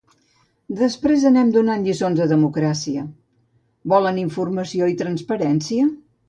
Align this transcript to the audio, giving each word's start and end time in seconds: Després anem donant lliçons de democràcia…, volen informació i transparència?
Després 0.77 1.25
anem 1.29 1.51
donant 1.57 1.85
lliçons 1.87 2.21
de 2.21 2.27
democràcia…, 2.31 3.03
volen 3.95 4.19
informació 4.23 4.89
i 4.95 4.97
transparència? 5.05 5.87